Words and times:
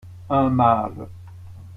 Un 0.37 0.49
mâle. 0.49 1.05